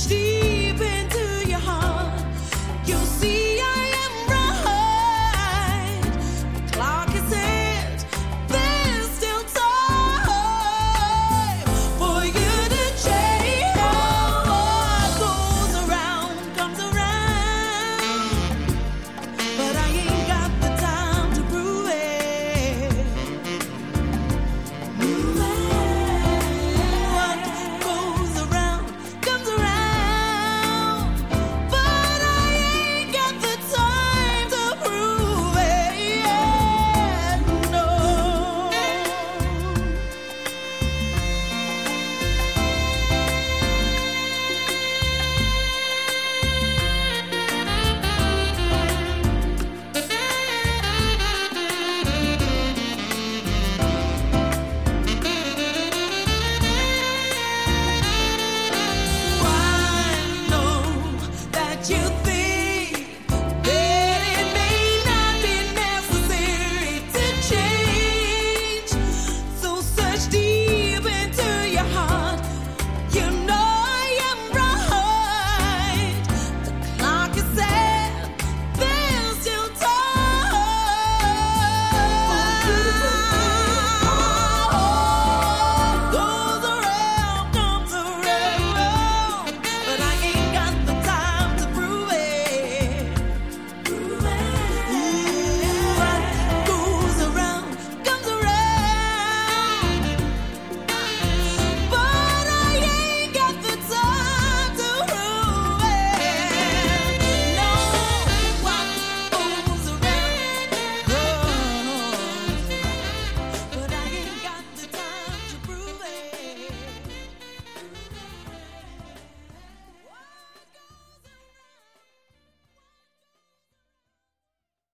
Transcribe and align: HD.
HD. 0.00 0.39